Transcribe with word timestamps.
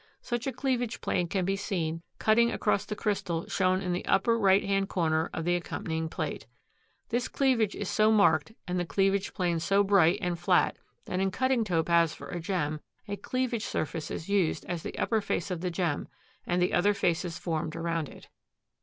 Such 0.23 0.47
a 0.47 0.51
cleavage 0.51 0.99
plane 0.99 1.27
can 1.27 1.45
be 1.45 1.55
seen 1.55 2.01
cutting 2.17 2.49
across 2.51 2.85
the 2.85 2.95
crystal 2.95 3.45
shown 3.47 3.81
in 3.83 3.93
the 3.93 4.03
upper 4.07 4.35
right 4.35 4.63
hand 4.63 4.89
corner 4.89 5.29
of 5.31 5.45
the 5.45 5.55
accompanying 5.55 6.09
plate. 6.09 6.47
This 7.09 7.27
cleavage 7.27 7.75
is 7.75 7.87
so 7.87 8.11
marked 8.11 8.51
and 8.67 8.79
the 8.79 8.85
cleavage 8.87 9.31
plane 9.31 9.59
so 9.59 9.83
bright 9.83 10.17
and 10.19 10.39
flat 10.39 10.77
that 11.05 11.19
in 11.19 11.29
cutting 11.29 11.63
Topaz 11.63 12.15
for 12.15 12.29
a 12.29 12.39
gem 12.39 12.79
a 13.07 13.15
cleavage 13.15 13.65
surface 13.65 14.09
is 14.09 14.27
used 14.27 14.65
as 14.65 14.81
the 14.81 14.97
upper 14.97 15.21
face 15.21 15.51
of 15.51 15.61
the 15.61 15.69
gem 15.69 16.07
and 16.47 16.59
the 16.59 16.73
other 16.73 16.95
faces 16.95 17.37
formed 17.37 17.75
around 17.75 18.09
it. 18.09 18.27